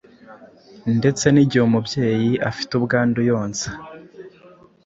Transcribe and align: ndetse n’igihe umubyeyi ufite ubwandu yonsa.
ndetse 0.97 1.25
n’igihe 1.29 1.63
umubyeyi 1.65 2.31
ufite 2.49 2.71
ubwandu 2.79 3.19
yonsa. 3.29 3.67